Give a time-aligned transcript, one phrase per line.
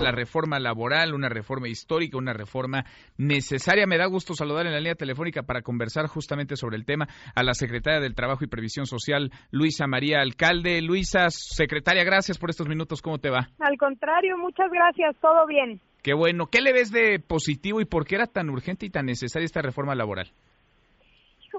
[0.00, 2.84] La reforma laboral, una reforma histórica, una reforma
[3.16, 3.86] necesaria.
[3.86, 7.06] Me da gusto saludar en la línea telefónica para conversar justamente sobre el tema
[7.36, 10.82] a la secretaria del Trabajo y Previsión Social, Luisa María Alcalde.
[10.82, 13.00] Luisa, secretaria, gracias por estos minutos.
[13.00, 13.46] ¿Cómo te va?
[13.60, 15.14] Al contrario, muchas gracias.
[15.20, 15.80] Todo bien.
[16.02, 16.46] Qué bueno.
[16.46, 19.62] ¿Qué le ves de positivo y por qué era tan urgente y tan necesaria esta
[19.62, 20.32] reforma laboral?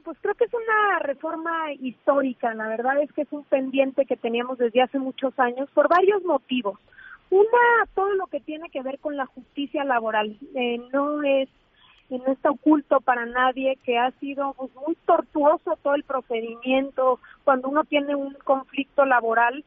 [0.04, 2.54] pues creo que es una reforma histórica.
[2.54, 6.24] La verdad es que es un pendiente que teníamos desde hace muchos años por varios
[6.24, 6.80] motivos.
[7.34, 10.38] Una, todo lo que tiene que ver con la justicia laboral.
[10.56, 11.50] Eh, no es
[12.10, 17.70] no está oculto para nadie que ha sido pues, muy tortuoso todo el procedimiento cuando
[17.70, 19.64] uno tiene un conflicto laboral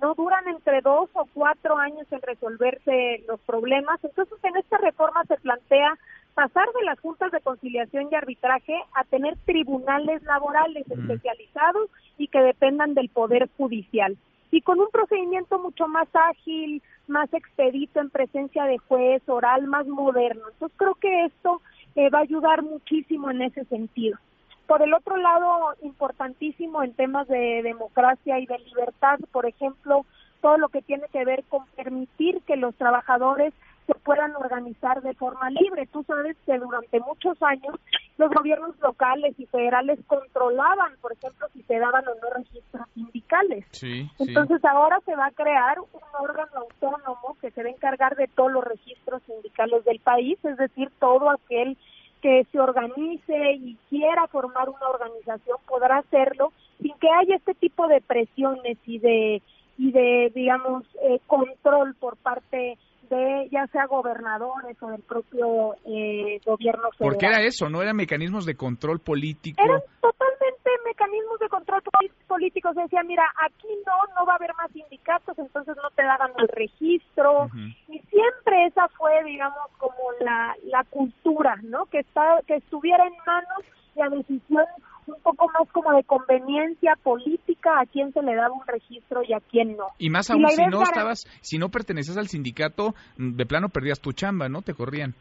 [0.00, 4.02] no duran entre dos o cuatro años en resolverse los problemas.
[4.04, 5.98] Entonces, en esta reforma se plantea
[6.34, 12.40] pasar de las juntas de conciliación y arbitraje a tener tribunales laborales especializados y que
[12.40, 14.16] dependan del Poder Judicial.
[14.50, 19.86] Y con un procedimiento mucho más ágil, más expedito en presencia de juez, oral, más
[19.86, 20.42] moderno.
[20.52, 21.60] Entonces creo que esto
[21.94, 24.18] eh, va a ayudar muchísimo en ese sentido.
[24.66, 30.04] Por el otro lado, importantísimo en temas de democracia y de libertad, por ejemplo,
[30.40, 33.54] todo lo que tiene que ver con permitir que los trabajadores
[33.86, 35.86] se puedan organizar de forma libre.
[35.92, 37.74] Tú sabes que durante muchos años
[38.18, 43.64] los gobiernos locales y federales controlaban, por ejemplo, si se daban o no registros sindicales.
[43.70, 48.16] Sí, Entonces ahora se va a crear un órgano autónomo que se va a encargar
[48.16, 51.76] de todos los registros sindicales del país, es decir, todo aquel
[52.22, 57.86] que se organice y quiera formar una organización podrá hacerlo sin que haya este tipo
[57.88, 59.42] de presiones y de
[59.78, 66.40] y de digamos eh, control por parte de ya sea gobernadores o del propio eh,
[66.44, 66.98] gobierno federal.
[66.98, 67.68] ¿Por qué era eso?
[67.68, 69.62] ¿No eran mecanismos de control político?
[69.62, 71.82] Eran totalmente mecanismos de control
[72.26, 72.72] político.
[72.74, 76.32] Se decía, mira, aquí no, no va a haber más sindicatos, entonces no te daban
[76.38, 77.48] el registro.
[77.88, 81.86] Y siempre esa fue, digamos, como la, la cultura, ¿no?
[81.86, 83.64] Que, está, que estuviera en manos
[83.96, 84.64] la decisión
[85.06, 89.32] un poco más como de conveniencia política a quién se le daba un registro y
[89.32, 89.86] a quién no.
[89.98, 94.12] Y más aún si no estabas, si no perteneces al sindicato, de plano perdías tu
[94.12, 94.62] chamba, ¿no?
[94.62, 95.14] Te corrían.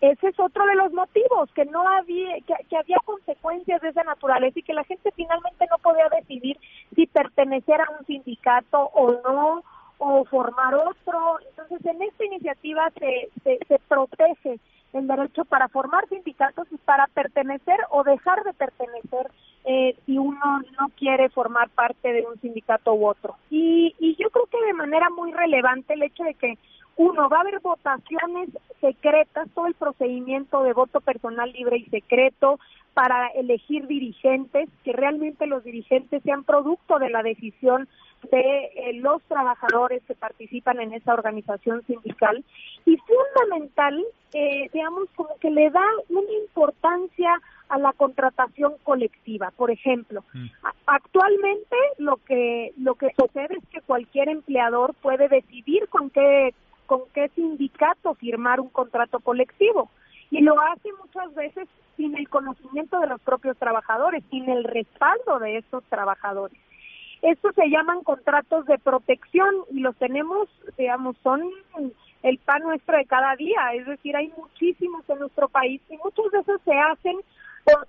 [0.00, 4.02] Ese es otro de los motivos, que no había, que, que había consecuencias de esa
[4.02, 6.56] naturaleza y que la gente finalmente no podía decidir
[6.94, 9.62] si pertenecer a un sindicato o no,
[9.98, 11.38] o formar otro.
[11.50, 14.58] Entonces, en esta iniciativa se, se, se protege
[14.92, 19.30] el derecho para formar sindicatos y para pertenecer o dejar de pertenecer
[19.64, 23.36] eh, si uno no quiere formar parte de un sindicato u otro.
[23.50, 26.58] Y, y yo creo que de manera muy relevante el hecho de que
[26.96, 32.58] uno, va a haber votaciones secretas, todo el procedimiento de voto personal libre y secreto
[32.94, 37.88] para elegir dirigentes, que realmente los dirigentes sean producto de la decisión
[38.30, 42.44] de eh, los trabajadores que participan en esa organización sindical.
[42.84, 49.52] Y fundamental, eh, digamos, como que le da una importancia a la contratación colectiva.
[49.56, 50.46] Por ejemplo, mm.
[50.86, 56.52] actualmente lo que lo que sucede es que cualquier empleador puede decidir con qué
[56.90, 59.88] con qué sindicato firmar un contrato colectivo
[60.28, 65.38] y lo hace muchas veces sin el conocimiento de los propios trabajadores, sin el respaldo
[65.38, 66.58] de esos trabajadores.
[67.22, 71.42] Estos se llaman contratos de protección y los tenemos, digamos, son
[72.24, 76.32] el pan nuestro de cada día, es decir, hay muchísimos en nuestro país y muchos
[76.32, 77.16] de esos se hacen
[77.62, 77.86] por,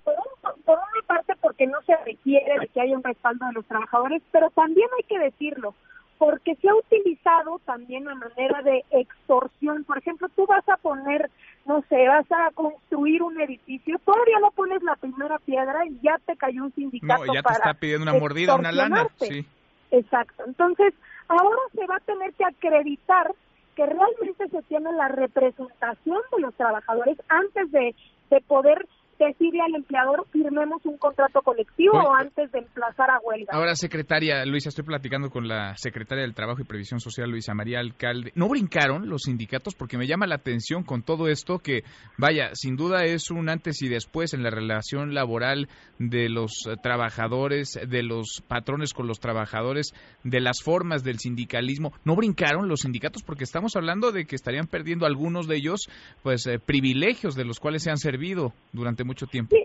[0.64, 4.22] por, una parte porque no se requiere de que haya un respaldo de los trabajadores,
[4.30, 5.74] pero también hay que decirlo,
[6.22, 9.82] porque se ha utilizado también a manera de extorsión.
[9.82, 11.28] Por ejemplo, tú vas a poner,
[11.66, 16.20] no sé, vas a construir un edificio, todavía no pones la primera piedra y ya
[16.24, 19.08] te cayó un sindicato no, ya te está pidiendo una mordida, una lana.
[19.16, 19.44] Sí.
[19.90, 20.44] Exacto.
[20.46, 20.94] Entonces,
[21.26, 23.34] ahora se va a tener que acreditar
[23.74, 27.96] que realmente se tiene la representación de los trabajadores antes de,
[28.30, 28.86] de poder
[29.26, 33.52] decirle al empleador firmemos un contrato colectivo o antes de emplazar a huelga.
[33.52, 37.80] Ahora, secretaria, Luisa, estoy platicando con la secretaria del Trabajo y Previsión Social, Luisa María
[37.80, 38.32] Alcalde.
[38.34, 39.74] ¿No brincaron los sindicatos?
[39.74, 41.84] Porque me llama la atención con todo esto que,
[42.18, 46.52] vaya, sin duda es un antes y después en la relación laboral de los
[46.82, 49.92] trabajadores, de los patrones con los trabajadores,
[50.24, 51.92] de las formas del sindicalismo.
[52.04, 53.22] ¿No brincaron los sindicatos?
[53.22, 55.88] Porque estamos hablando de que estarían perdiendo algunos de ellos,
[56.22, 59.56] pues, eh, privilegios de los cuales se han servido durante mucho tiempo.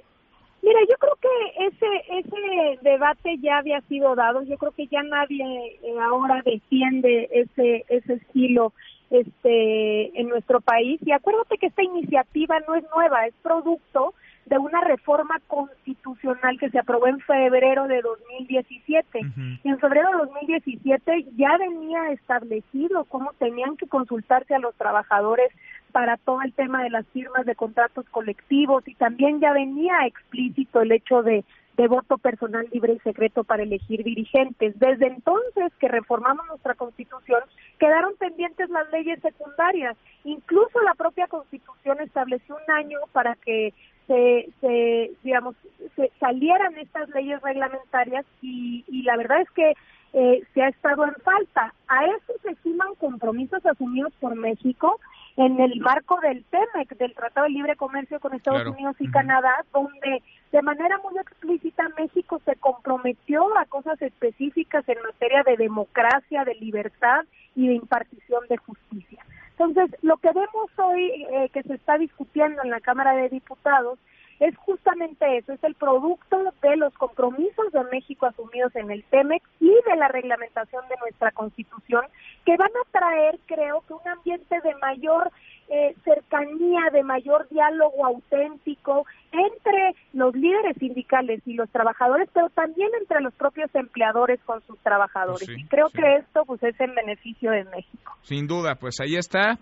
[0.61, 4.43] Mira, yo creo que ese ese debate ya había sido dado.
[4.43, 5.43] Yo creo que ya nadie
[5.81, 8.73] eh, ahora defiende ese ese estilo
[9.09, 10.99] este en nuestro país.
[11.05, 14.13] Y acuérdate que esta iniciativa no es nueva, es producto
[14.47, 19.19] de una reforma constitucional que se aprobó en febrero de 2017.
[19.63, 25.51] Y en febrero de 2017 ya venía establecido cómo tenían que consultarse a los trabajadores
[25.91, 30.81] para todo el tema de las firmas de contratos colectivos y también ya venía explícito
[30.81, 31.43] el hecho de
[31.87, 34.77] voto personal libre y secreto para elegir dirigentes.
[34.79, 37.41] Desde entonces que reformamos nuestra constitución,
[37.79, 39.95] quedaron pendientes las leyes secundarias.
[40.23, 43.73] Incluso la propia constitución estableció un año para que
[44.07, 45.55] se, se digamos,
[45.95, 49.73] se salieran estas leyes reglamentarias y, y la verdad es que
[50.13, 51.73] eh, se ha estado en falta.
[51.87, 54.99] A eso se suman compromisos asumidos por México
[55.37, 59.63] en el marco del TEMEC, del Tratado de Libre Comercio con Estados Unidos y Canadá,
[59.71, 66.43] donde de manera muy explícita México se comprometió a cosas específicas en materia de democracia,
[66.43, 67.23] de libertad
[67.55, 69.23] y de impartición de justicia.
[69.51, 73.99] Entonces, lo que vemos hoy eh, que se está discutiendo en la Cámara de Diputados
[74.39, 79.41] es justamente eso, es el producto de los compromisos de México asumidos en el TEMEC
[79.59, 82.03] y de la reglamentación de nuestra Constitución,
[82.45, 85.31] que van a traer, creo que, un ambiente de mayor
[85.69, 92.89] eh, cercanía, de mayor diálogo auténtico entre los líderes sindicales y los trabajadores, pero también
[93.01, 95.49] entre los propios empleadores con sus trabajadores.
[95.49, 98.13] y creo que esto pues es en beneficio de México.
[98.21, 99.57] Sin duda, pues ahí está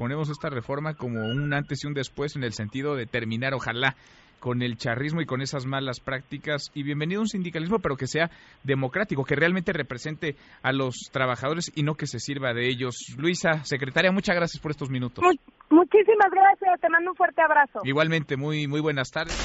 [0.00, 3.96] ponemos esta reforma como un antes y un después en el sentido de terminar, ojalá,
[4.38, 6.70] con el charrismo y con esas malas prácticas.
[6.72, 8.30] Y bienvenido a un sindicalismo, pero que sea
[8.64, 13.14] democrático, que realmente represente a los trabajadores y no que se sirva de ellos.
[13.18, 15.22] Luisa, secretaria, muchas gracias por estos minutos.
[15.68, 17.80] muchísimas gracias, te mando un fuerte abrazo.
[17.84, 19.36] Igualmente, muy, muy buenas tardes.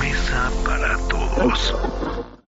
[0.00, 1.99] Mesa para todos.